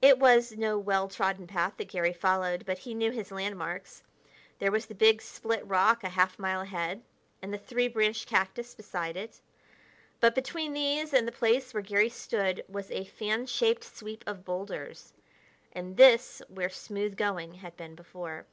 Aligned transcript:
It 0.00 0.20
was 0.20 0.52
no 0.52 0.78
well 0.78 1.08
trodden 1.08 1.48
path 1.48 1.78
that 1.78 1.88
Garry 1.88 2.12
followed, 2.12 2.64
but 2.64 2.78
he 2.78 2.94
knew 2.94 3.10
his 3.10 3.32
landmarks. 3.32 4.04
There 4.60 4.70
was 4.70 4.86
the 4.86 4.94
big 4.94 5.20
split 5.20 5.66
rock 5.66 6.04
a 6.04 6.10
half 6.10 6.38
mile 6.38 6.60
ahead, 6.60 7.02
and 7.42 7.52
the 7.52 7.58
three 7.58 7.88
branched 7.88 8.28
cactus 8.28 8.72
beside 8.72 9.16
it. 9.16 9.40
But 10.20 10.36
between 10.36 10.74
these 10.74 11.12
and 11.12 11.26
the 11.26 11.32
place 11.32 11.74
where 11.74 11.82
Garry 11.82 12.08
stood 12.08 12.64
was 12.68 12.88
a 12.92 13.02
fan 13.04 13.46
shaped 13.46 13.82
sweep 13.82 14.22
of 14.28 14.44
boulders 14.44 15.12
and 15.72 15.96
this 15.96 16.40
where 16.48 16.70
smooth 16.70 17.16
going 17.16 17.54
had 17.54 17.76
been 17.76 17.96
before. 17.96 18.46